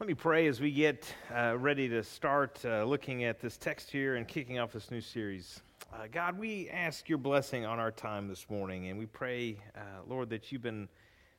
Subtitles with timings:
[0.00, 3.90] Let me pray as we get uh, ready to start uh, looking at this text
[3.90, 5.60] here and kicking off this new series.
[5.92, 9.80] Uh, God, we ask your blessing on our time this morning, and we pray, uh,
[10.08, 10.88] Lord, that you've been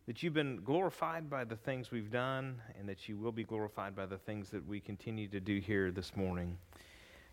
[0.05, 3.95] that you've been glorified by the things we've done, and that you will be glorified
[3.95, 6.55] by the things that we continue to do here this morning.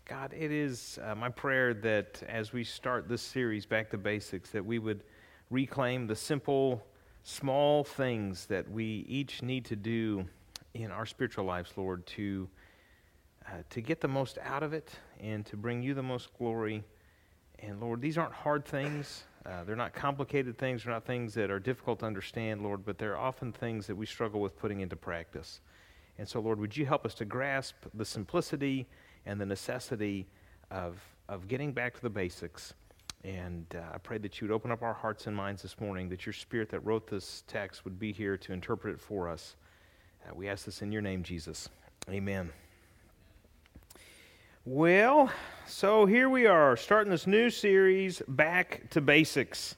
[0.05, 4.49] God, it is uh, my prayer that as we start this series, Back to Basics,
[4.49, 5.03] that we would
[5.51, 6.83] reclaim the simple,
[7.21, 10.25] small things that we each need to do
[10.73, 12.47] in our spiritual lives, Lord, to,
[13.47, 16.83] uh, to get the most out of it and to bring you the most glory.
[17.59, 19.23] And Lord, these aren't hard things.
[19.45, 20.83] Uh, they're not complicated things.
[20.83, 24.05] They're not things that are difficult to understand, Lord, but they're often things that we
[24.05, 25.61] struggle with putting into practice.
[26.17, 28.87] And so, Lord, would you help us to grasp the simplicity
[29.25, 30.27] and the necessity
[30.69, 32.73] of, of getting back to the basics?
[33.23, 36.09] And uh, I pray that you would open up our hearts and minds this morning,
[36.09, 39.55] that your spirit that wrote this text would be here to interpret it for us.
[40.27, 41.69] Uh, we ask this in your name, Jesus.
[42.09, 42.49] Amen.
[44.65, 45.31] Well,
[45.65, 49.75] so here we are, starting this new series, Back to Basics.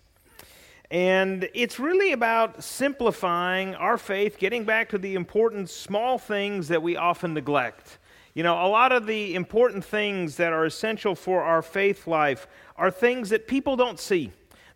[0.89, 6.81] And it's really about simplifying our faith, getting back to the important small things that
[6.81, 8.00] we often neglect.
[8.33, 12.48] You know, a lot of the important things that are essential for our faith life
[12.76, 14.31] are things that people don't see.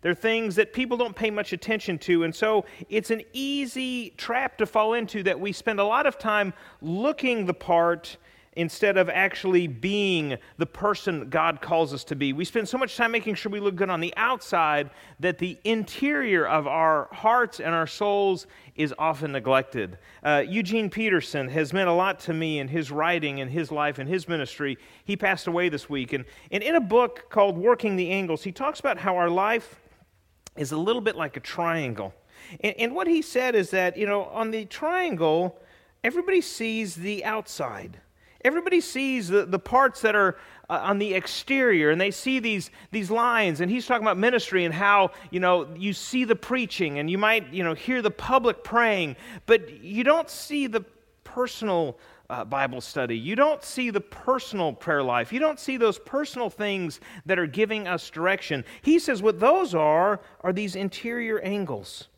[0.06, 2.22] They're things that people don't pay much attention to.
[2.22, 6.16] And so it's an easy trap to fall into that we spend a lot of
[6.16, 8.16] time looking the part
[8.52, 12.32] instead of actually being the person God calls us to be.
[12.32, 15.58] We spend so much time making sure we look good on the outside that the
[15.64, 18.46] interior of our hearts and our souls
[18.76, 19.98] is often neglected.
[20.22, 23.98] Uh, Eugene Peterson has meant a lot to me in his writing and his life
[23.98, 24.78] and his ministry.
[25.04, 26.12] He passed away this week.
[26.12, 29.80] And, and in a book called Working the Angles, he talks about how our life
[30.56, 32.14] is a little bit like a triangle.
[32.60, 35.58] And, and, what he said is that, you know, on the triangle,
[36.04, 38.00] everybody sees the outside.
[38.44, 40.36] Everybody sees the, the parts that are
[40.70, 43.60] uh, on the exterior, and they see these, these lines.
[43.60, 47.18] And he's talking about ministry and how, you know, you see the preaching and you
[47.18, 49.16] might, you know, hear the public praying,
[49.46, 50.84] but you don't see the
[51.24, 51.98] personal
[52.30, 53.16] uh, Bible study.
[53.16, 55.32] You don't see the personal prayer life.
[55.32, 58.64] You don't see those personal things that are giving us direction.
[58.82, 62.08] He says what those are are these interior angles.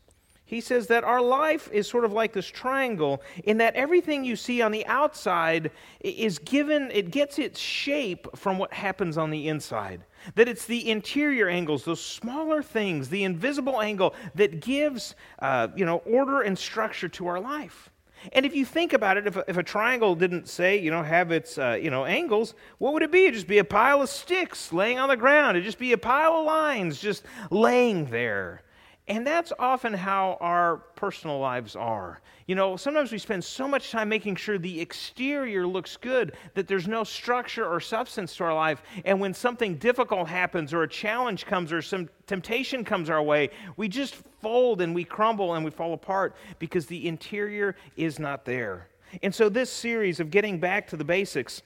[0.49, 4.35] He says that our life is sort of like this triangle in that everything you
[4.35, 9.47] see on the outside is given, it gets its shape from what happens on the
[9.47, 10.05] inside.
[10.33, 15.85] That it's the interior angles, those smaller things, the invisible angle that gives, uh, you
[15.85, 17.91] know, order and structure to our life.
[18.33, 21.03] And if you think about it, if a, if a triangle didn't say, you know,
[21.03, 23.23] have its, uh, you know, angles, what would it be?
[23.23, 25.57] It'd just be a pile of sticks laying on the ground.
[25.57, 28.61] It'd just be a pile of lines just laying there.
[29.09, 32.21] And that's often how our personal lives are.
[32.45, 36.67] You know, sometimes we spend so much time making sure the exterior looks good that
[36.67, 38.83] there's no structure or substance to our life.
[39.05, 43.49] And when something difficult happens, or a challenge comes, or some temptation comes our way,
[43.77, 48.45] we just fold and we crumble and we fall apart because the interior is not
[48.45, 48.89] there.
[49.23, 51.63] And so, this series of getting back to the basics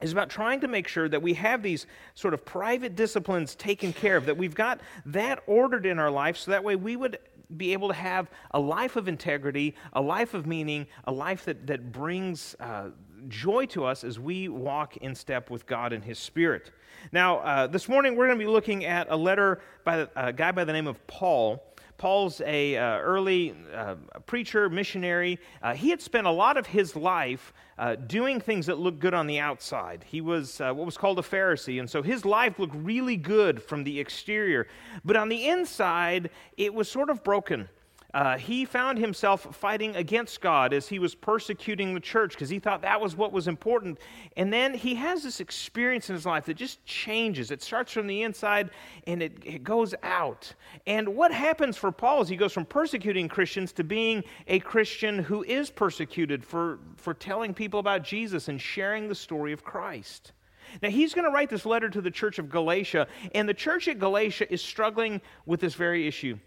[0.00, 3.92] is about trying to make sure that we have these sort of private disciplines taken
[3.92, 7.18] care of, that we've got that ordered in our life so that way we would
[7.56, 11.66] be able to have a life of integrity, a life of meaning, a life that,
[11.66, 12.90] that brings uh,
[13.28, 16.70] joy to us as we walk in step with God and His Spirit.
[17.12, 20.52] Now, uh, this morning we're going to be looking at a letter by a guy
[20.52, 21.62] by the name of Paul.
[21.98, 23.94] Paul's a uh, early uh,
[24.26, 25.38] preacher, missionary.
[25.62, 29.14] Uh, he had spent a lot of his life uh, doing things that looked good
[29.14, 30.04] on the outside.
[30.06, 33.62] He was uh, what was called a Pharisee, and so his life looked really good
[33.62, 34.68] from the exterior.
[35.04, 37.68] But on the inside, it was sort of broken
[38.16, 42.58] uh, he found himself fighting against God as he was persecuting the church because he
[42.58, 43.98] thought that was what was important.
[44.38, 47.50] And then he has this experience in his life that just changes.
[47.50, 48.70] It starts from the inside
[49.06, 50.50] and it, it goes out.
[50.86, 55.18] And what happens for Paul is he goes from persecuting Christians to being a Christian
[55.18, 60.32] who is persecuted for, for telling people about Jesus and sharing the story of Christ.
[60.80, 63.88] Now, he's going to write this letter to the church of Galatia, and the church
[63.88, 66.38] at Galatia is struggling with this very issue.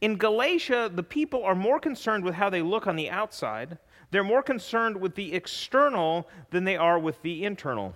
[0.00, 3.78] In Galatia, the people are more concerned with how they look on the outside.
[4.10, 7.94] They're more concerned with the external than they are with the internal.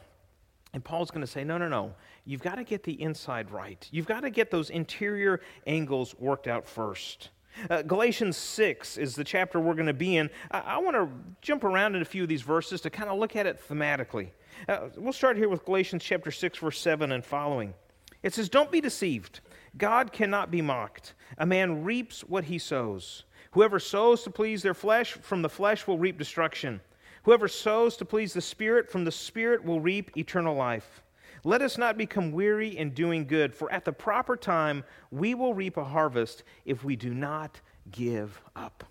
[0.72, 1.94] And Paul's going to say, no, no, no.
[2.24, 3.86] You've got to get the inside right.
[3.90, 7.30] You've got to get those interior angles worked out first.
[7.68, 10.30] Uh, Galatians 6 is the chapter we're going to be in.
[10.50, 11.08] I, I want to
[11.42, 14.28] jump around in a few of these verses to kind of look at it thematically.
[14.68, 17.74] Uh, we'll start here with Galatians chapter 6, verse 7 and following.
[18.22, 19.40] It says, Don't be deceived.
[19.76, 21.14] God cannot be mocked.
[21.38, 23.24] A man reaps what he sows.
[23.52, 26.80] Whoever sows to please their flesh, from the flesh will reap destruction.
[27.24, 31.02] Whoever sows to please the Spirit, from the Spirit will reap eternal life.
[31.44, 35.54] Let us not become weary in doing good, for at the proper time we will
[35.54, 38.84] reap a harvest if we do not give up.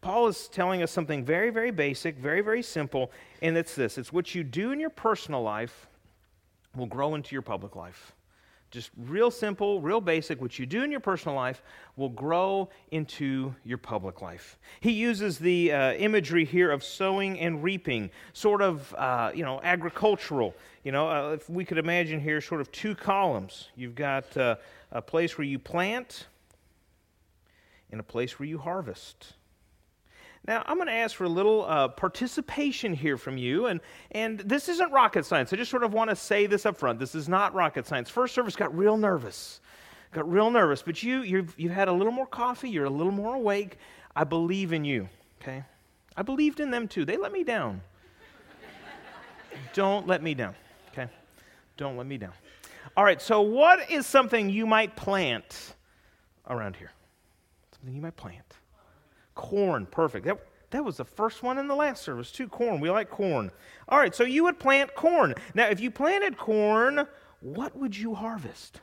[0.00, 4.12] Paul is telling us something very, very basic, very, very simple, and it's this it's
[4.12, 5.86] what you do in your personal life
[6.74, 8.12] will grow into your public life.
[8.72, 10.40] Just real simple, real basic.
[10.40, 11.62] What you do in your personal life
[11.96, 14.58] will grow into your public life.
[14.80, 19.60] He uses the uh, imagery here of sowing and reaping, sort of, uh, you know,
[19.62, 20.54] agricultural.
[20.84, 23.68] You know, uh, if we could imagine here sort of two columns.
[23.76, 24.56] You've got uh,
[24.90, 26.28] a place where you plant
[27.90, 29.34] and a place where you harvest.
[30.46, 33.80] Now, I'm going to ask for a little uh, participation here from you, and,
[34.10, 35.52] and this isn't rocket science.
[35.52, 36.98] I just sort of want to say this up front.
[36.98, 38.10] This is not rocket science.
[38.10, 39.60] First service got real nervous,
[40.10, 43.12] got real nervous, but you, you've, you've had a little more coffee, you're a little
[43.12, 43.78] more awake.
[44.16, 45.08] I believe in you,
[45.40, 45.62] okay?
[46.16, 47.04] I believed in them too.
[47.04, 47.80] They let me down.
[49.74, 50.56] Don't let me down,
[50.92, 51.08] okay?
[51.76, 52.32] Don't let me down.
[52.96, 55.76] All right, so what is something you might plant
[56.48, 56.90] around here?
[57.76, 58.56] Something you might plant.
[59.34, 60.26] Corn, perfect.
[60.26, 60.38] That,
[60.70, 62.48] that was the first one in the last service, too.
[62.48, 62.80] Corn.
[62.80, 63.50] We like corn.
[63.88, 65.34] All right, so you would plant corn.
[65.54, 67.06] Now, if you planted corn,
[67.40, 68.80] what would you harvest?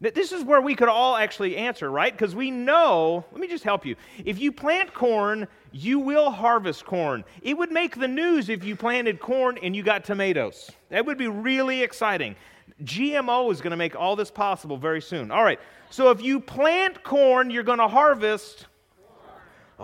[0.00, 2.12] Now, this is where we could all actually answer, right?
[2.12, 3.96] Because we know, let me just help you.
[4.24, 7.24] If you plant corn, you will harvest corn.
[7.42, 10.70] It would make the news if you planted corn and you got tomatoes.
[10.90, 12.36] That would be really exciting.
[12.82, 15.30] GMO is going to make all this possible very soon.
[15.30, 15.60] All right,
[15.90, 18.66] so if you plant corn, you're going to harvest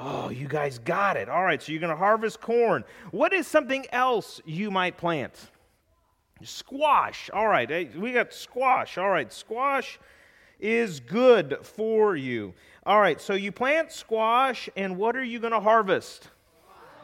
[0.03, 1.29] Oh, you guys got it.
[1.29, 2.85] All right, so you're going to harvest corn.
[3.11, 5.35] What is something else you might plant?
[6.43, 7.29] Squash.
[7.35, 8.97] All right, we got squash.
[8.97, 9.99] All right, squash
[10.59, 12.55] is good for you.
[12.87, 16.31] All right, so you plant squash, and what are you going to harvest?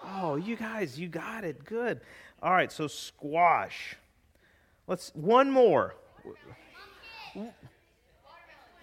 [0.03, 1.67] Oh, you guys, you got it.
[1.67, 2.01] Good.
[2.43, 3.97] All right, so squash.
[4.87, 5.95] Let's one more.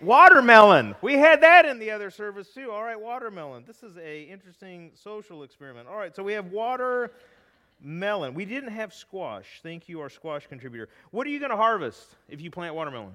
[0.03, 0.95] Watermelon.
[1.01, 2.71] We had that in the other service too.
[2.71, 3.63] All right, watermelon.
[3.65, 5.87] This is a interesting social experiment.
[5.87, 8.33] All right, so we have watermelon.
[8.33, 9.61] We didn't have squash.
[9.63, 10.89] Thank you, our squash contributor.
[11.11, 13.13] What are you going to harvest if you plant watermelon?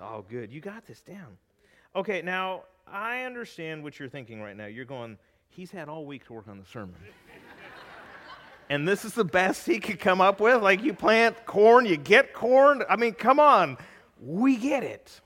[0.00, 0.52] Oh, good.
[0.52, 1.38] You got this down.
[1.94, 4.66] Okay, now I understand what you're thinking right now.
[4.66, 5.16] You're going,
[5.48, 6.96] he's had all week to work on the sermon.
[8.70, 10.62] and this is the best he could come up with?
[10.62, 12.82] Like you plant corn, you get corn?
[12.88, 13.78] I mean, come on.
[14.20, 15.20] We get it.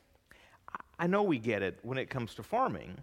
[1.03, 2.97] I know we get it when it comes to farming,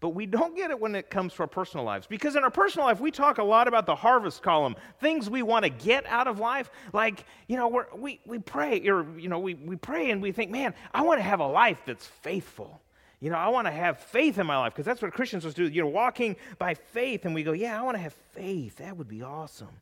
[0.00, 2.06] but we don't get it when it comes to our personal lives.
[2.06, 5.40] Because in our personal life, we talk a lot about the harvest column, things we
[5.40, 6.70] want to get out of life.
[6.92, 10.50] Like, you know, we we, pray, or, you know, we, we pray and we think,
[10.50, 12.82] man, I want to have a life that's faithful.
[13.18, 15.68] You know, I want to have faith in my life because that's what Christians do.
[15.68, 18.76] You're walking by faith, and we go, yeah, I want to have faith.
[18.76, 19.80] That would be awesome.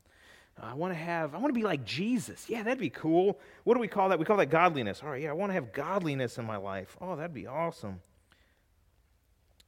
[0.60, 2.48] I want to have, I want to be like Jesus.
[2.48, 3.38] Yeah, that'd be cool.
[3.64, 4.18] What do we call that?
[4.18, 5.02] We call that godliness.
[5.02, 6.96] All right, yeah, I want to have godliness in my life.
[7.00, 8.00] Oh, that'd be awesome.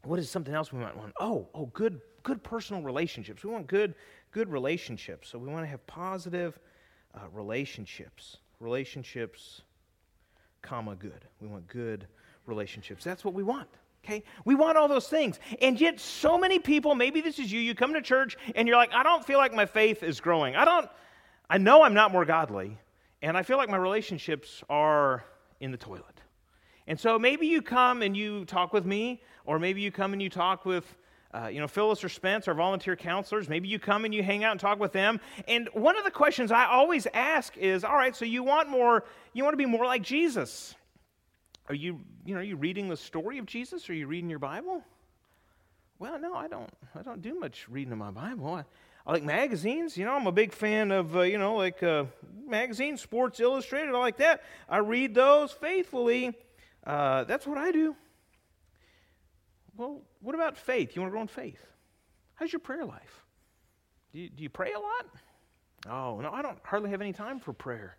[0.04, 1.12] What is something else we might want?
[1.20, 3.44] Oh, oh, good, good personal relationships.
[3.44, 3.94] We want good,
[4.30, 5.28] good relationships.
[5.28, 6.58] So we want to have positive
[7.14, 8.38] uh, relationships.
[8.60, 9.62] Relationships,
[10.62, 11.26] comma, good.
[11.40, 12.06] We want good
[12.46, 13.04] relationships.
[13.04, 13.68] That's what we want.
[14.04, 14.22] Okay?
[14.44, 15.38] We want all those things.
[15.60, 18.76] And yet, so many people, maybe this is you, you come to church and you're
[18.76, 20.56] like, I don't feel like my faith is growing.
[20.56, 20.88] I don't,
[21.50, 22.78] I know I'm not more godly,
[23.22, 25.24] and I feel like my relationships are
[25.60, 26.22] in the toilet.
[26.86, 30.22] And so maybe you come and you talk with me, or maybe you come and
[30.22, 30.96] you talk with,
[31.34, 33.48] uh, you know, Phyllis or Spence, our volunteer counselors.
[33.48, 35.20] Maybe you come and you hang out and talk with them.
[35.46, 39.04] And one of the questions I always ask is, all right, so you want more,
[39.34, 40.74] you want to be more like Jesus.
[41.68, 43.90] Are you, you know, are you reading the story of Jesus?
[43.90, 44.82] Are you reading your Bible?
[45.98, 46.70] Well, no, I don't.
[46.94, 48.54] I don't do much reading of my Bible.
[48.54, 48.64] I,
[49.06, 49.96] I like magazines.
[49.96, 52.04] You know, I'm a big fan of, uh, you know, like uh,
[52.46, 54.42] magazines, Sports Illustrated, I like that.
[54.68, 56.34] I read those faithfully.
[56.86, 57.94] Uh, that's what I do.
[59.76, 60.96] Well, what about faith?
[60.96, 61.64] You want to grow in faith?
[62.34, 63.24] How's your prayer life?
[64.12, 65.06] Do you, do you pray a lot?
[65.88, 67.96] Oh, no, I don't hardly have any time for prayer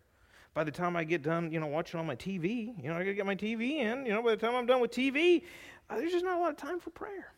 [0.54, 3.00] by the time I get done, you know, watching on my TV, you know, I
[3.00, 4.06] got to get my TV in.
[4.06, 5.44] You know, by the time I'm done with TV,
[5.90, 7.34] uh, there's just not a lot of time for prayer.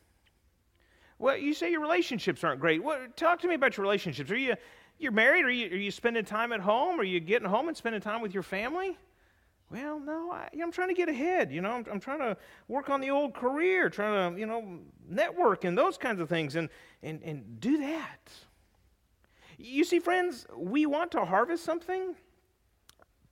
[1.19, 2.83] Well, you say your relationships aren't great.
[2.83, 4.31] What, talk to me about your relationships.
[4.31, 4.55] Are you
[5.01, 5.45] you're married?
[5.45, 6.99] Are you, are you spending time at home?
[6.99, 8.97] Are you getting home and spending time with your family?
[9.71, 11.51] Well, no, I, am trying to get ahead.
[11.51, 12.37] You know, I'm, I'm, trying to
[12.67, 16.55] work on the old career, trying to, you know, network and those kinds of things,
[16.55, 16.69] and
[17.01, 18.31] and and do that.
[19.57, 22.15] You see, friends, we want to harvest something,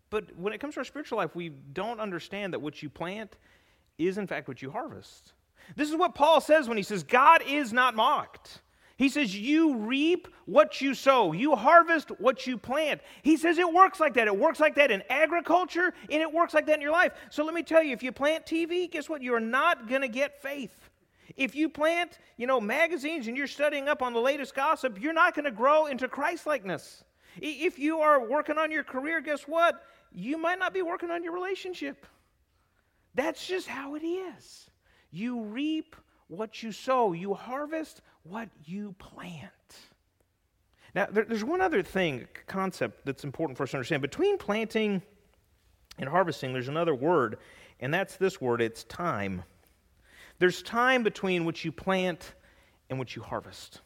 [0.09, 3.37] but when it comes to our spiritual life, we don't understand that what you plant
[3.97, 5.33] is, in fact, what you harvest.
[5.75, 8.61] This is what Paul says when he says, God is not mocked.
[8.97, 13.01] He says, You reap what you sow, you harvest what you plant.
[13.23, 14.27] He says it works like that.
[14.27, 17.13] It works like that in agriculture, and it works like that in your life.
[17.29, 19.21] So let me tell you if you plant TV, guess what?
[19.21, 20.89] You're not going to get faith.
[21.37, 25.13] If you plant, you know, magazines and you're studying up on the latest gossip, you're
[25.13, 27.05] not going to grow into Christlikeness.
[27.37, 29.81] If you are working on your career, guess what?
[30.11, 32.05] You might not be working on your relationship.
[33.15, 34.69] That's just how it is.
[35.11, 35.95] You reap
[36.27, 39.51] what you sow, you harvest what you plant.
[40.95, 44.01] Now, there's one other thing, concept that's important for us to understand.
[44.01, 45.01] Between planting
[45.97, 47.37] and harvesting, there's another word,
[47.79, 49.43] and that's this word it's time.
[50.39, 52.33] There's time between what you plant
[52.89, 53.81] and what you harvest.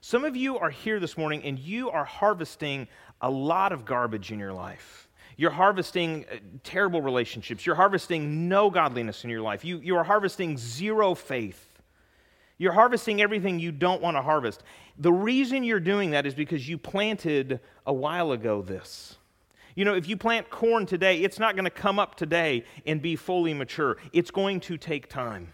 [0.00, 2.88] Some of you are here this morning and you are harvesting
[3.20, 5.05] a lot of garbage in your life.
[5.36, 7.66] You're harvesting uh, terrible relationships.
[7.66, 9.64] You're harvesting no godliness in your life.
[9.64, 11.62] You, you are harvesting zero faith.
[12.58, 14.62] You're harvesting everything you don't want to harvest.
[14.98, 19.16] The reason you're doing that is because you planted a while ago this.
[19.74, 23.02] You know, if you plant corn today, it's not going to come up today and
[23.02, 23.98] be fully mature.
[24.14, 25.52] It's going to take time.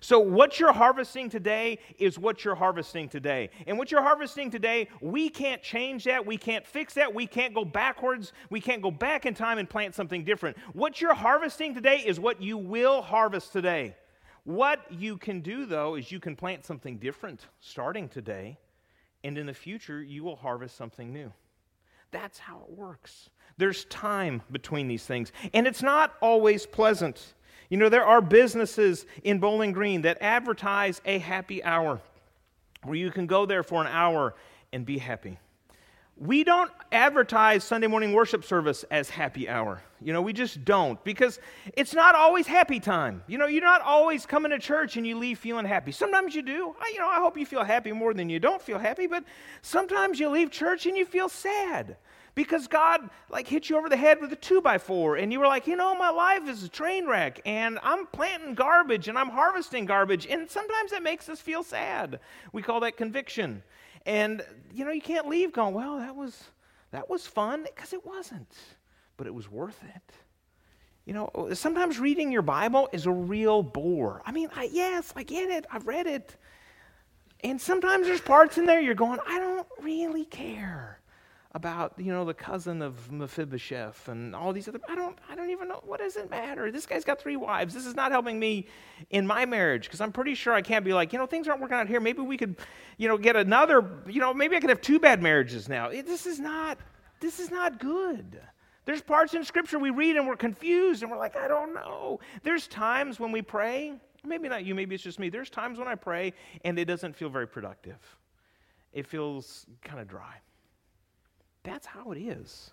[0.00, 3.50] So, what you're harvesting today is what you're harvesting today.
[3.66, 6.24] And what you're harvesting today, we can't change that.
[6.24, 7.14] We can't fix that.
[7.14, 8.32] We can't go backwards.
[8.48, 10.56] We can't go back in time and plant something different.
[10.72, 13.94] What you're harvesting today is what you will harvest today.
[14.44, 18.58] What you can do, though, is you can plant something different starting today,
[19.22, 21.30] and in the future, you will harvest something new.
[22.10, 23.28] That's how it works.
[23.58, 27.34] There's time between these things, and it's not always pleasant.
[27.70, 32.00] You know, there are businesses in Bowling Green that advertise a happy hour
[32.82, 34.34] where you can go there for an hour
[34.72, 35.38] and be happy.
[36.16, 39.80] We don't advertise Sunday morning worship service as happy hour.
[40.02, 41.38] You know, we just don't because
[41.74, 43.22] it's not always happy time.
[43.26, 45.92] You know, you're not always coming to church and you leave feeling happy.
[45.92, 46.74] Sometimes you do.
[46.78, 49.24] I, you know, I hope you feel happy more than you don't feel happy, but
[49.62, 51.96] sometimes you leave church and you feel sad
[52.34, 55.40] because God like hit you over the head with a two by four, and you
[55.40, 59.18] were like, you know, my life is a train wreck, and I'm planting garbage and
[59.18, 62.20] I'm harvesting garbage, and sometimes that makes us feel sad.
[62.52, 63.62] We call that conviction,
[64.06, 66.44] and you know, you can't leave going, well, that was
[66.92, 68.54] that was fun because it wasn't,
[69.16, 70.14] but it was worth it.
[71.06, 74.22] You know, sometimes reading your Bible is a real bore.
[74.24, 75.66] I mean, I, yes, I get it.
[75.72, 76.36] I've read it.
[77.42, 80.99] And sometimes there's parts in there you're going, I don't really care
[81.52, 85.50] about you know the cousin of Mephibosheth and all these other I don't I don't
[85.50, 86.70] even know what does it matter?
[86.70, 87.74] This guy's got three wives.
[87.74, 88.66] This is not helping me
[89.10, 91.60] in my marriage because I'm pretty sure I can't be like you know things aren't
[91.60, 92.00] working out here.
[92.00, 92.56] Maybe we could
[92.98, 95.88] you know get another you know maybe I could have two bad marriages now.
[95.88, 96.78] It, this is not
[97.20, 98.40] this is not good.
[98.84, 102.20] There's parts in scripture we read and we're confused and we're like I don't know.
[102.44, 105.88] There's times when we pray maybe not you maybe it's just me there's times when
[105.88, 106.32] I pray
[106.64, 107.98] and it doesn't feel very productive.
[108.92, 110.36] It feels kind of dry
[111.62, 112.70] that's how it is.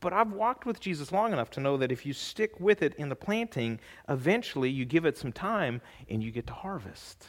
[0.00, 2.94] But I've walked with Jesus long enough to know that if you stick with it
[2.96, 7.28] in the planting, eventually you give it some time and you get to harvest.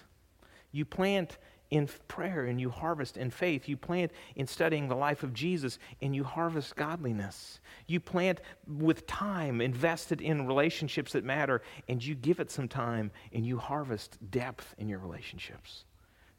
[0.72, 1.38] You plant
[1.70, 3.68] in prayer and you harvest in faith.
[3.68, 7.60] You plant in studying the life of Jesus and you harvest godliness.
[7.88, 13.12] You plant with time invested in relationships that matter and you give it some time
[13.34, 15.86] and you harvest depth in your relationships.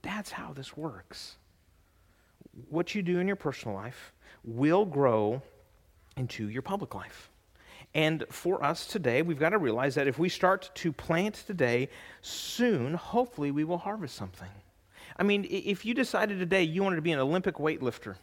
[0.02, 1.38] That's how this works
[2.68, 4.12] what you do in your personal life
[4.44, 5.42] will grow
[6.16, 7.30] into your public life.
[7.94, 11.88] And for us today, we've got to realize that if we start to plant today,
[12.20, 14.50] soon, hopefully, we will harvest something.
[15.16, 18.16] I mean, if you decided today you wanted to be an Olympic weightlifter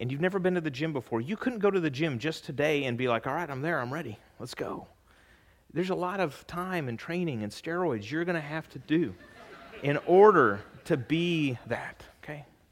[0.00, 2.44] and you've never been to the gym before, you couldn't go to the gym just
[2.44, 4.86] today and be like, all right, I'm there, I'm ready, let's go.
[5.74, 9.14] There's a lot of time and training and steroids you're going to have to do
[9.82, 12.02] in order to be that?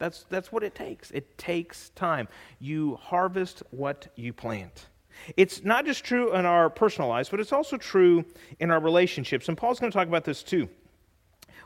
[0.00, 1.10] That's, that's what it takes.
[1.10, 2.26] It takes time.
[2.58, 4.86] You harvest what you plant.
[5.36, 8.24] It's not just true in our personal lives, but it's also true
[8.60, 9.48] in our relationships.
[9.48, 10.70] And Paul's going to talk about this too.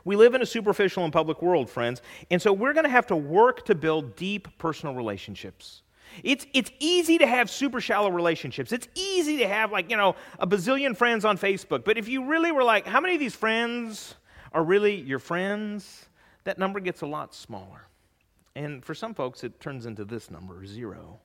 [0.03, 3.07] We live in a superficial and public world, friends, and so we're going to have
[3.07, 5.81] to work to build deep personal relationships.
[6.21, 8.73] It's, it's easy to have super shallow relationships.
[8.73, 11.85] It's easy to have, like, you know, a bazillion friends on Facebook.
[11.85, 14.15] But if you really were like, how many of these friends
[14.51, 16.05] are really your friends?
[16.43, 17.87] That number gets a lot smaller.
[18.55, 21.19] And for some folks, it turns into this number zero.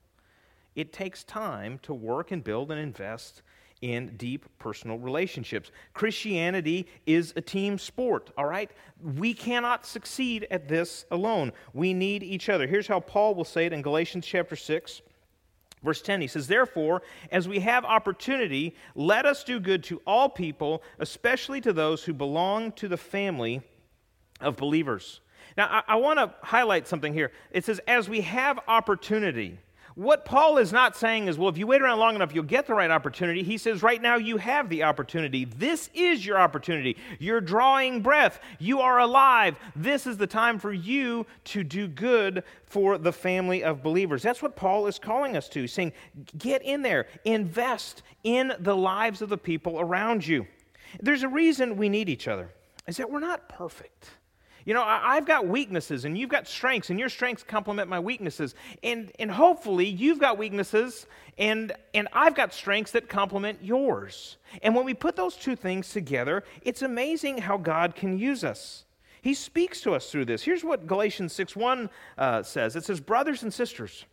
[0.74, 3.42] It takes time to work and build and invest
[3.80, 5.70] in deep personal relationships.
[5.94, 8.70] Christianity is a team sport, all right?
[9.16, 11.52] We cannot succeed at this alone.
[11.72, 12.66] We need each other.
[12.66, 15.02] Here's how Paul will say it in Galatians chapter 6.
[15.82, 17.00] Verse 10, he says, Therefore,
[17.32, 22.12] as we have opportunity, let us do good to all people, especially to those who
[22.12, 23.62] belong to the family
[24.42, 25.20] of believers.
[25.56, 27.32] Now, I, I want to highlight something here.
[27.50, 29.58] It says, as we have opportunity.
[29.96, 32.66] What Paul is not saying is, well, if you wait around long enough, you'll get
[32.66, 33.42] the right opportunity.
[33.42, 35.44] He says, right now you have the opportunity.
[35.44, 36.96] This is your opportunity.
[37.18, 38.40] You're drawing breath.
[38.60, 39.56] You are alive.
[39.74, 44.22] This is the time for you to do good for the family of believers.
[44.22, 45.92] That's what Paul is calling us to, saying,
[46.38, 50.46] get in there, invest in the lives of the people around you.
[51.00, 52.48] There's a reason we need each other,
[52.86, 54.10] is that we're not perfect.
[54.70, 57.98] You know, I, have got weaknesses and you've got strengths, and your strengths complement my
[57.98, 58.54] weaknesses.
[58.84, 61.08] And, and hopefully, you've got weaknesses
[61.38, 64.36] and, and I've got strengths that complement yours.
[64.62, 68.84] And when we put those two things together, it's amazing how God can use us.
[69.22, 70.44] He speaks to us through this.
[70.44, 74.04] Here's what Galatians 6 1 uh, says it says, Brothers and sisters,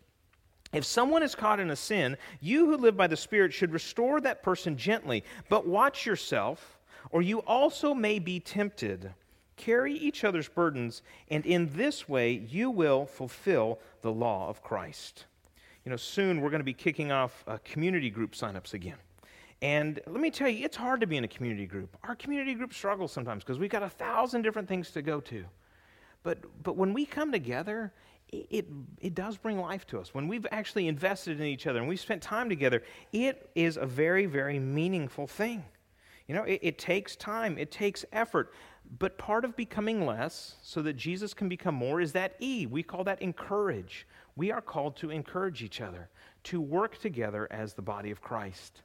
[0.74, 4.20] if someone is caught in a sin, you who live by the Spirit should restore
[4.22, 6.80] that person gently, but watch yourself,
[7.12, 9.14] or you also may be tempted.
[9.58, 15.26] Carry each other's burdens, and in this way you will fulfill the law of Christ.
[15.84, 18.98] You know, soon we're going to be kicking off uh, community group signups again.
[19.62, 21.98] And let me tell you, it's hard to be in a community group.
[22.04, 25.46] Our community group struggles sometimes because we've got a thousand different things to go to.
[26.24, 27.92] But, but when we come together,
[28.30, 28.66] it,
[29.00, 30.14] it, does bring life to us.
[30.14, 32.84] When we've actually invested in each other and we've spent time together,
[33.14, 35.64] it is a very, very meaningful thing.
[36.28, 38.52] You know, it, it takes time, it takes effort.
[39.00, 42.66] But part of becoming less so that Jesus can become more is that E.
[42.66, 44.08] We call that encourage.
[44.36, 46.10] We are called to encourage each other,
[46.44, 48.82] to work together as the body of Christ.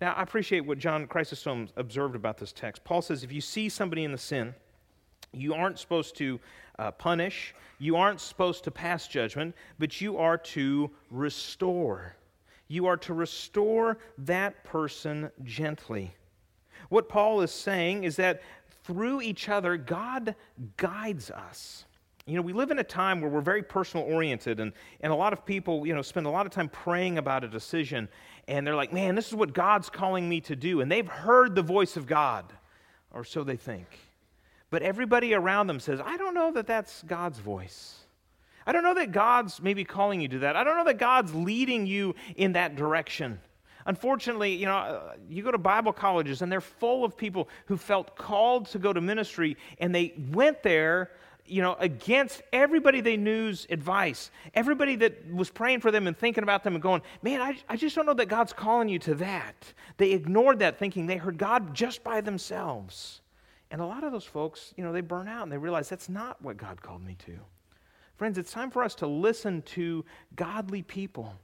[0.00, 2.84] Now, I appreciate what John Chrysostom observed about this text.
[2.84, 4.54] Paul says if you see somebody in the sin,
[5.32, 6.38] you aren't supposed to
[6.78, 12.16] uh, punish, you aren't supposed to pass judgment, but you are to restore.
[12.68, 16.14] You are to restore that person gently.
[16.88, 18.42] What Paul is saying is that
[18.84, 20.34] through each other, God
[20.76, 21.84] guides us.
[22.26, 25.16] You know, we live in a time where we're very personal oriented, and, and a
[25.16, 28.08] lot of people, you know, spend a lot of time praying about a decision,
[28.48, 30.80] and they're like, man, this is what God's calling me to do.
[30.80, 32.50] And they've heard the voice of God,
[33.10, 33.86] or so they think.
[34.70, 38.04] But everybody around them says, I don't know that that's God's voice.
[38.66, 40.56] I don't know that God's maybe calling you to that.
[40.56, 43.38] I don't know that God's leading you in that direction.
[43.86, 48.16] Unfortunately, you know, you go to Bible colleges and they're full of people who felt
[48.16, 51.10] called to go to ministry and they went there,
[51.46, 54.30] you know, against everybody they knew's advice.
[54.54, 57.76] Everybody that was praying for them and thinking about them and going, man, I, I
[57.76, 59.72] just don't know that God's calling you to that.
[59.98, 63.20] They ignored that thinking they heard God just by themselves.
[63.70, 66.08] And a lot of those folks, you know, they burn out and they realize that's
[66.08, 67.38] not what God called me to.
[68.16, 70.04] Friends, it's time for us to listen to
[70.36, 71.34] godly people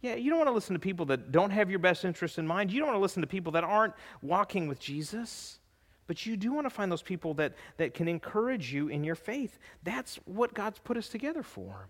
[0.00, 2.46] yeah, you don't want to listen to people that don't have your best interest in
[2.46, 2.70] mind.
[2.70, 5.58] You don't want to listen to people that aren't walking with Jesus.
[6.06, 9.14] But you do want to find those people that, that can encourage you in your
[9.14, 9.58] faith.
[9.82, 11.88] That's what God's put us together for,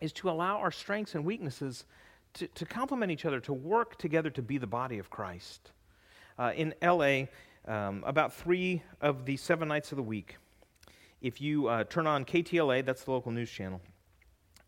[0.00, 1.84] is to allow our strengths and weaknesses
[2.34, 5.72] to, to complement each other, to work together to be the body of Christ.
[6.38, 7.24] Uh, in LA,
[7.66, 10.36] um, about three of the seven nights of the week,
[11.20, 13.80] if you uh, turn on KTLA, that's the local news channel,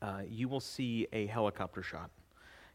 [0.01, 2.11] uh, you will see a helicopter shot.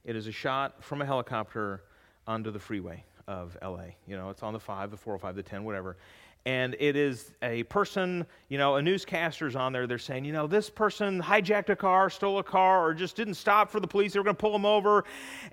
[0.06, 1.84] It is a shot from a helicopter
[2.28, 3.86] onto the freeway of LA.
[4.08, 5.98] You know, it's on the 5, the 405, the 10, whatever.
[6.44, 9.86] And it is a person, you know, a newscaster's on there.
[9.86, 13.36] They're saying, you know, this person hijacked a car, stole a car, or just didn't
[13.36, 14.14] stop for the police.
[14.14, 15.06] They were going to pull them over.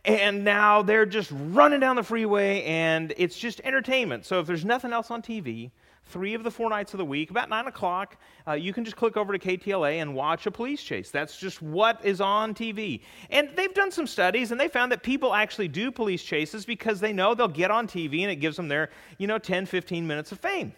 [0.06, 4.24] And now they're just running down the freeway, and it's just entertainment.
[4.24, 5.72] So if there's nothing else on TV,
[6.08, 8.16] three of the four nights of the week, about 9 o'clock,
[8.46, 11.10] uh, you can just click over to KTLA and watch a police chase.
[11.10, 13.00] That's just what is on TV.
[13.30, 17.00] And they've done some studies, and they found that people actually do police chases because
[17.00, 20.06] they know they'll get on TV and it gives them their, you know, 10, 15
[20.06, 20.72] minutes of fame.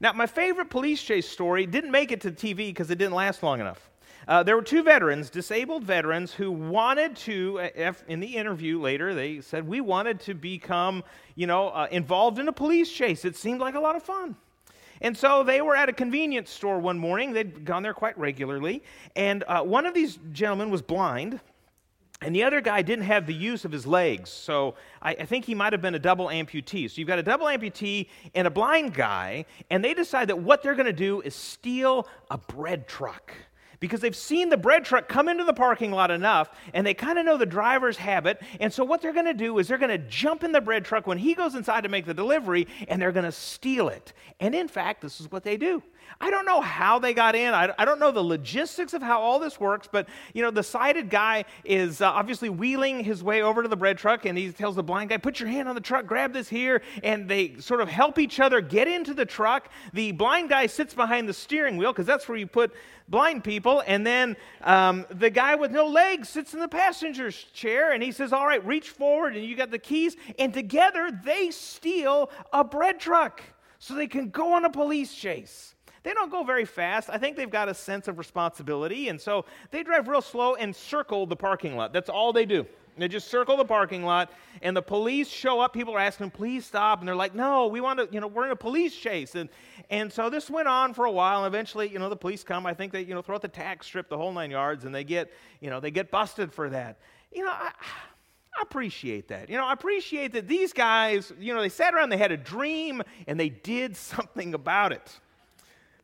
[0.00, 3.42] Now, my favorite police chase story didn't make it to TV because it didn't last
[3.42, 3.90] long enough.
[4.28, 9.14] Uh, there were two veterans, disabled veterans, who wanted to, uh, in the interview later,
[9.14, 11.02] they said, We wanted to become,
[11.34, 13.24] you know, uh, involved in a police chase.
[13.24, 14.36] It seemed like a lot of fun.
[15.00, 17.32] And so they were at a convenience store one morning.
[17.32, 18.82] They'd gone there quite regularly.
[19.16, 21.40] And uh, one of these gentlemen was blind,
[22.22, 24.28] and the other guy didn't have the use of his legs.
[24.28, 26.90] So I, I think he might have been a double amputee.
[26.90, 30.62] So you've got a double amputee and a blind guy, and they decide that what
[30.62, 33.32] they're going to do is steal a bread truck
[33.80, 37.18] because they've seen the bread truck come into the parking lot enough and they kind
[37.18, 38.40] of know the driver's habit.
[38.60, 40.84] And so, what they're going to do is they're going to jump in the bread
[40.84, 44.12] truck when he goes inside to make the delivery and they're going to steal it.
[44.38, 45.82] And in fact, this is what they do
[46.20, 47.54] I don't know how they got in.
[47.54, 50.62] I, I don't know the logistics of how all this works, but you know, the
[50.62, 54.50] sighted guy is uh, obviously wheeling his way over to the bread truck, and he
[54.52, 57.56] tells the blind guy, "Put your hand on the truck, grab this here," and they
[57.58, 59.68] sort of help each other get into the truck.
[59.92, 62.72] The blind guy sits behind the steering wheel because that's where you put
[63.08, 67.92] blind people, and then um, the guy with no legs sits in the passenger's chair,
[67.92, 71.50] and he says, "All right, reach forward, and you got the keys," and together they
[71.50, 73.42] steal a bread truck
[73.78, 75.74] so they can go on a police chase.
[76.02, 77.10] They don't go very fast.
[77.10, 80.74] I think they've got a sense of responsibility, and so they drive real slow and
[80.74, 81.92] circle the parking lot.
[81.92, 82.66] That's all they do.
[83.00, 84.30] They just circle the parking lot,
[84.62, 85.72] and the police show up.
[85.72, 86.98] People are asking please stop.
[86.98, 89.34] And they're like, no, we want to, you know, we're in a police chase.
[89.34, 89.48] And,
[89.88, 91.44] and so this went on for a while.
[91.44, 92.66] And eventually, you know, the police come.
[92.66, 94.94] I think they, you know, throw out the tax strip, the whole nine yards, and
[94.94, 96.98] they get, you know, they get busted for that.
[97.32, 97.70] You know, I,
[98.58, 99.48] I appreciate that.
[99.48, 102.36] You know, I appreciate that these guys, you know, they sat around, they had a
[102.36, 105.20] dream, and they did something about it.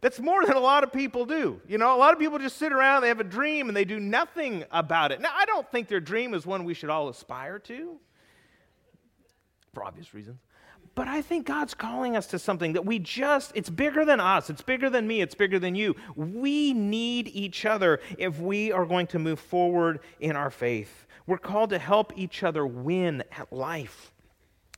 [0.00, 1.60] That's more than a lot of people do.
[1.66, 3.84] You know, a lot of people just sit around, they have a dream, and they
[3.84, 5.20] do nothing about it.
[5.20, 7.96] Now, I don't think their dream is one we should all aspire to,
[9.72, 10.38] for obvious reasons.
[10.94, 14.48] But I think God's calling us to something that we just, it's bigger than us,
[14.48, 15.94] it's bigger than me, it's bigger than you.
[16.14, 21.06] We need each other if we are going to move forward in our faith.
[21.26, 24.10] We're called to help each other win at life.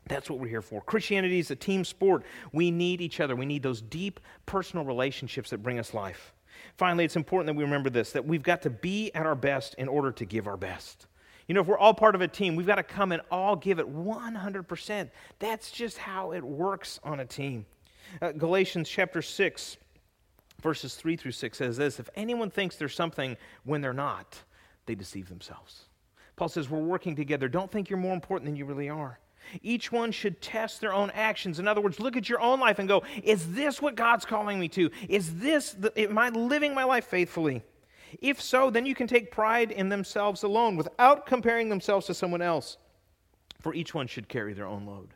[0.08, 0.80] That's what we're here for.
[0.82, 2.24] Christianity is a team sport.
[2.52, 3.36] We need each other.
[3.36, 6.34] We need those deep personal relationships that bring us life.
[6.76, 9.74] Finally, it's important that we remember this that we've got to be at our best
[9.74, 11.06] in order to give our best.
[11.46, 13.56] You know, if we're all part of a team, we've got to come and all
[13.56, 15.10] give it 100%.
[15.38, 17.64] That's just how it works on a team.
[18.20, 19.76] Uh, Galatians chapter 6,
[20.62, 24.42] verses 3 through 6 says this If anyone thinks there's something when they're not,
[24.86, 25.84] they deceive themselves.
[26.36, 27.48] Paul says, We're working together.
[27.48, 29.18] Don't think you're more important than you really are.
[29.62, 31.58] Each one should test their own actions.
[31.58, 34.58] In other words, look at your own life and go, is this what God's calling
[34.58, 34.90] me to?
[35.08, 37.62] Is this, the, am I living my life faithfully?
[38.20, 42.42] If so, then you can take pride in themselves alone without comparing themselves to someone
[42.42, 42.78] else.
[43.60, 45.14] For each one should carry their own load.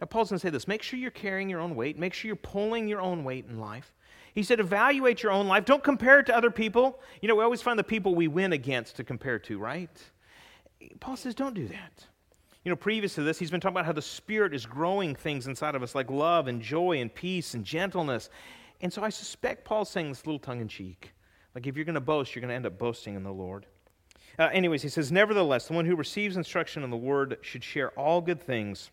[0.00, 2.26] Now, Paul's going to say this make sure you're carrying your own weight, make sure
[2.28, 3.94] you're pulling your own weight in life.
[4.34, 5.64] He said, evaluate your own life.
[5.64, 7.00] Don't compare it to other people.
[7.22, 9.88] You know, we always find the people we win against to compare to, right?
[11.00, 12.04] Paul says, don't do that.
[12.66, 15.46] You know, previous to this, he's been talking about how the Spirit is growing things
[15.46, 18.28] inside of us like love and joy and peace and gentleness.
[18.80, 21.12] And so I suspect Paul's saying this little tongue in cheek.
[21.54, 23.66] Like, if you're going to boast, you're going to end up boasting in the Lord.
[24.36, 27.90] Uh, anyways, he says, Nevertheless, the one who receives instruction in the word should share
[27.90, 28.90] all good things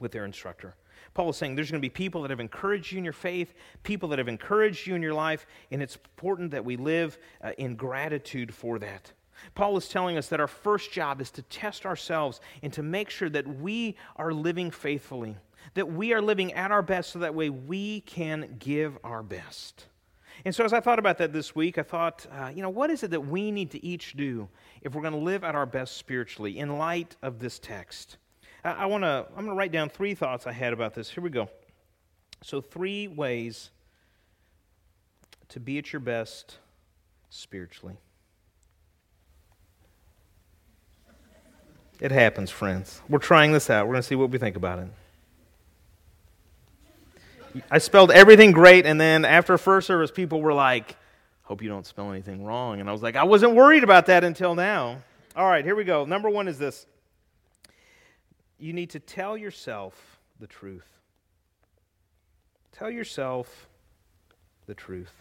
[0.00, 0.74] with their instructor.
[1.14, 3.54] Paul is saying there's going to be people that have encouraged you in your faith,
[3.84, 7.52] people that have encouraged you in your life, and it's important that we live uh,
[7.58, 9.12] in gratitude for that.
[9.54, 13.10] Paul is telling us that our first job is to test ourselves and to make
[13.10, 15.36] sure that we are living faithfully,
[15.74, 19.86] that we are living at our best so that way we can give our best.
[20.44, 22.90] And so, as I thought about that this week, I thought, uh, you know, what
[22.90, 24.48] is it that we need to each do
[24.82, 28.18] if we're going to live at our best spiritually in light of this text?
[28.64, 31.10] I, I want to, I'm going to write down three thoughts I had about this.
[31.10, 31.48] Here we go.
[32.42, 33.70] So, three ways
[35.48, 36.58] to be at your best
[37.30, 37.98] spiritually.
[42.00, 43.00] It happens, friends.
[43.08, 43.86] We're trying this out.
[43.86, 44.88] We're going to see what we think about it.
[47.70, 50.96] I spelled everything great, and then after first service, people were like,
[51.48, 52.78] Hope you don't spell anything wrong.
[52.78, 54.98] And I was like, I wasn't worried about that until now.
[55.34, 56.04] All right, here we go.
[56.04, 56.86] Number one is this
[58.58, 60.86] you need to tell yourself the truth.
[62.72, 63.66] Tell yourself
[64.66, 65.12] the truth.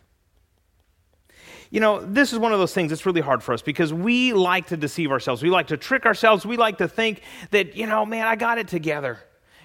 [1.69, 4.33] You know, this is one of those things that's really hard for us because we
[4.33, 5.43] like to deceive ourselves.
[5.43, 6.45] We like to trick ourselves.
[6.45, 7.21] We like to think
[7.51, 9.19] that, you know, man, I got it together.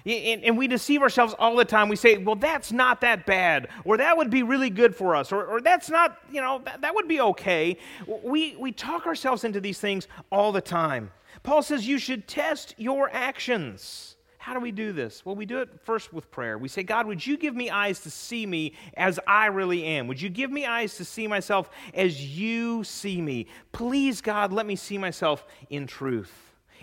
[0.05, 1.87] And, we deceive ourselves all the time.
[1.87, 5.31] We say, well, that's not that bad, or that would be really good for us,
[5.31, 7.77] or, or that's not, you know, that, that would be okay.
[8.05, 11.09] We, we talk ourselves into these things all the time.
[11.41, 14.12] Paul says you should test your actions.
[14.43, 15.25] How do we do this?
[15.25, 16.57] Well, we do it first with prayer.
[16.57, 20.05] We say, God, would you give me eyes to see me as I really am?
[20.07, 23.47] Would you give me eyes to see myself as you see me?
[23.71, 26.33] Please, God, let me see myself in truth.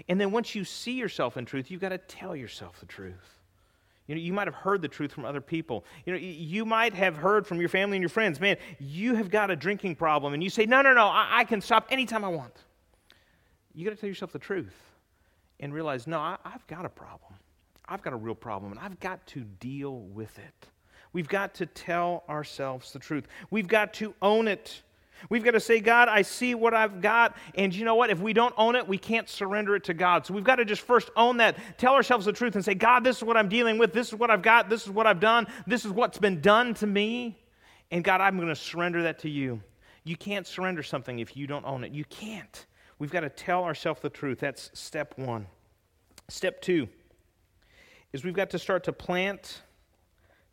[0.08, 3.38] And then once you see yourself in truth, you've got to tell yourself the truth.
[4.06, 5.84] You know, you might have heard the truth from other people.
[6.06, 9.28] You know, you might have heard from your family and your friends, man, you have
[9.30, 10.32] got a drinking problem.
[10.32, 12.56] And you say, no, no, no, I, I can stop anytime I want.
[13.74, 14.72] You got to tell yourself the truth
[15.60, 17.34] and realize, no, I, I've got a problem.
[17.90, 20.68] I've got a real problem and I've got to deal with it.
[21.12, 23.26] We've got to tell ourselves the truth.
[23.50, 24.82] We've got to own it.
[25.28, 27.36] We've got to say, God, I see what I've got.
[27.56, 28.08] And you know what?
[28.08, 30.24] If we don't own it, we can't surrender it to God.
[30.24, 33.02] So we've got to just first own that, tell ourselves the truth, and say, God,
[33.02, 33.92] this is what I'm dealing with.
[33.92, 34.70] This is what I've got.
[34.70, 35.48] This is what I've done.
[35.66, 37.36] This is what's been done to me.
[37.90, 39.60] And God, I'm going to surrender that to you.
[40.04, 41.92] You can't surrender something if you don't own it.
[41.92, 42.66] You can't.
[43.00, 44.38] We've got to tell ourselves the truth.
[44.38, 45.46] That's step one.
[46.28, 46.88] Step two
[48.12, 49.62] is we've got to start to plant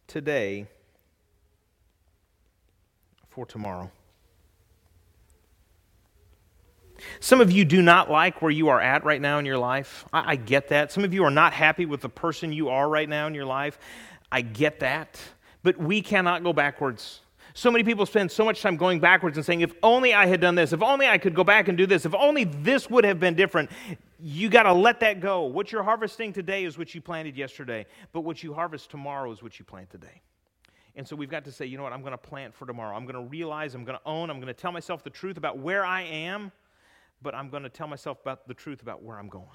[0.08, 0.68] today
[3.30, 3.92] for tomorrow.
[7.20, 10.06] Some of you do not like where you are at right now in your life.
[10.12, 10.92] I, I, get that.
[10.92, 13.46] Some of you are not happy with the person you are right now in your
[13.46, 13.78] life.
[14.32, 15.20] I get that.
[15.64, 17.22] But we cannot go backwards.
[17.58, 20.40] So many people spend so much time going backwards and saying, if only I had
[20.40, 23.04] done this, if only I could go back and do this, if only this would
[23.04, 23.72] have been different.
[24.20, 25.42] You got to let that go.
[25.42, 29.42] What you're harvesting today is what you planted yesterday, but what you harvest tomorrow is
[29.42, 30.22] what you plant today.
[30.96, 32.96] And so we've got to say, you know what, I'm going to plant for tomorrow.
[32.96, 35.38] I'm going to realize, I'm going to own, I'm going to tell myself the truth
[35.38, 36.52] about where I am,
[37.24, 39.48] but I'm going to tell myself about the truth about where I'm going.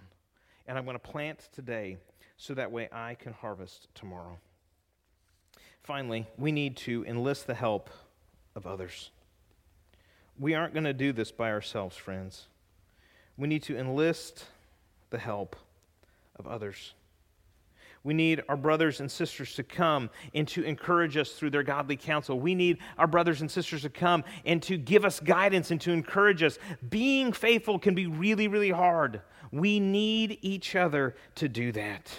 [0.66, 1.98] And I'm going to plant today
[2.36, 4.40] so that way I can harvest tomorrow.
[5.82, 7.90] Finally, we need to enlist the help
[8.54, 9.10] of others.
[10.38, 12.46] We aren't going to do this by ourselves, friends.
[13.36, 14.46] We need to enlist
[15.10, 15.56] the help
[16.36, 16.94] of others.
[18.04, 21.96] We need our brothers and sisters to come and to encourage us through their godly
[21.96, 22.38] counsel.
[22.38, 25.92] We need our brothers and sisters to come and to give us guidance and to
[25.92, 26.58] encourage us.
[26.90, 29.20] Being faithful can be really, really hard.
[29.52, 32.10] We need each other to do that.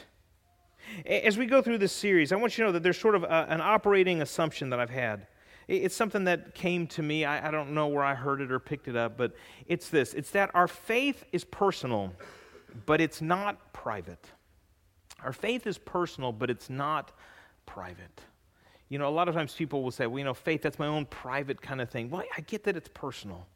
[1.06, 3.24] As we go through this series, I want you to know that there's sort of
[3.24, 5.28] a, an operating assumption that I've had.
[5.68, 7.24] It's something that came to me.
[7.26, 9.34] I, I don't know where I heard it or picked it up, but
[9.68, 12.14] it's this it's that our faith is personal,
[12.86, 14.26] but it's not private.
[15.24, 17.12] Our faith is personal, but it's not
[17.66, 18.22] private.
[18.90, 20.88] You know, a lot of times people will say, well, you know, faith, that's my
[20.88, 22.10] own private kind of thing.
[22.10, 23.48] Well, I get that it's personal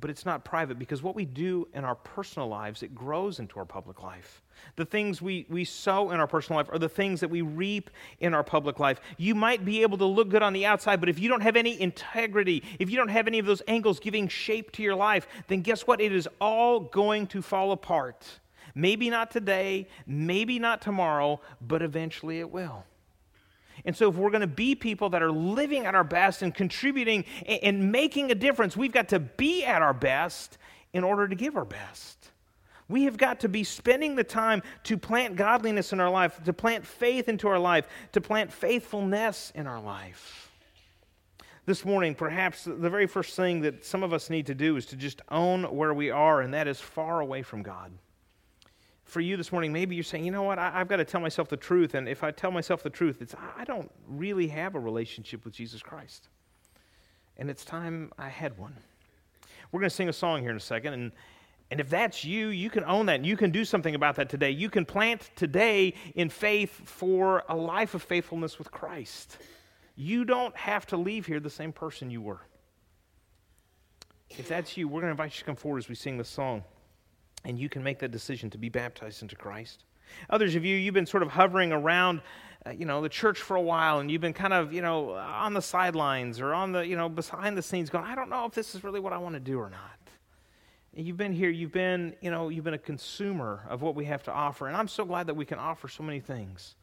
[0.00, 3.58] but it's not private because what we do in our personal lives, it grows into
[3.58, 4.42] our public life.
[4.76, 7.90] The things we, we sow in our personal life are the things that we reap
[8.20, 9.00] in our public life.
[9.16, 11.56] You might be able to look good on the outside, but if you don't have
[11.56, 15.26] any integrity, if you don't have any of those angles giving shape to your life,
[15.48, 16.00] then guess what?
[16.00, 18.26] It is all going to fall apart.
[18.74, 22.84] Maybe not today, maybe not tomorrow, but eventually it will.
[23.84, 26.54] And so, if we're going to be people that are living at our best and
[26.54, 30.58] contributing and making a difference, we've got to be at our best
[30.92, 32.30] in order to give our best.
[32.88, 36.52] We have got to be spending the time to plant godliness in our life, to
[36.52, 40.50] plant faith into our life, to plant faithfulness in our life.
[41.66, 44.86] This morning, perhaps the very first thing that some of us need to do is
[44.86, 47.92] to just own where we are, and that is far away from God
[49.08, 51.20] for you this morning, maybe you're saying, you know what, I, have got to tell
[51.20, 51.94] myself the truth.
[51.94, 55.54] And if I tell myself the truth, it's I don't really have a relationship with
[55.54, 56.28] Jesus Christ.
[57.38, 58.76] And it's time I had one.
[59.72, 60.92] We're going to sing a song here in a second.
[60.92, 61.12] And,
[61.70, 63.16] and if that's you, you can own that.
[63.16, 64.50] And you can do something about that today.
[64.50, 69.38] You can plant today in faith for a life of faithfulness with Christ.
[69.96, 72.42] You don't have to leave here the same person you were.
[74.28, 76.28] If that's you, we're going to invite you to come forward as we sing this
[76.28, 76.62] song
[77.44, 79.84] and you can make that decision to be baptized into Christ.
[80.30, 82.22] Others of you, you've been sort of hovering around,
[82.66, 85.12] uh, you know, the church for a while, and you've been kind of, you know,
[85.12, 88.44] on the sidelines or on the, you know, behind the scenes, going, I don't know
[88.46, 89.80] if this is really what I want to do or not.
[90.96, 94.06] And you've been here, you've been, you know, you've been a consumer of what we
[94.06, 96.74] have to offer, and I'm so glad that we can offer so many things.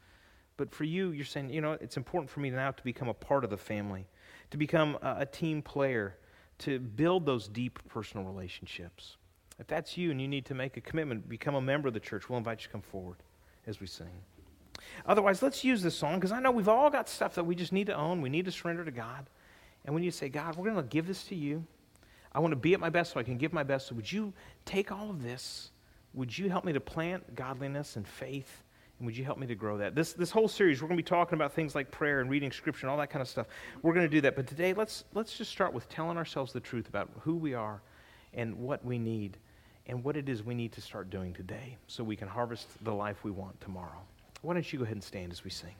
[0.57, 3.13] But for you, you're saying, you know, it's important for me now to become a
[3.13, 4.07] part of the family,
[4.51, 6.15] to become a, a team player,
[6.59, 9.17] to build those deep personal relationships.
[9.59, 11.99] If that's you and you need to make a commitment, become a member of the
[11.99, 13.17] church, we'll invite you to come forward
[13.65, 14.07] as we sing.
[15.05, 17.71] Otherwise, let's use this song because I know we've all got stuff that we just
[17.71, 18.21] need to own.
[18.21, 19.25] We need to surrender to God.
[19.85, 21.65] And when you say, God, we're going to give this to you,
[22.33, 23.87] I want to be at my best so I can give my best.
[23.87, 24.33] So would you
[24.65, 25.71] take all of this?
[26.13, 28.63] Would you help me to plant godliness and faith?
[28.99, 29.95] And would you help me to grow that?
[29.95, 32.51] This, this whole series, we're going to be talking about things like prayer and reading
[32.51, 33.47] scripture and all that kind of stuff.
[33.81, 34.35] We're going to do that.
[34.35, 37.81] But today, let's, let's just start with telling ourselves the truth about who we are
[38.33, 39.37] and what we need
[39.87, 42.93] and what it is we need to start doing today so we can harvest the
[42.93, 44.01] life we want tomorrow.
[44.41, 45.75] Why don't you go ahead and stand as we sing?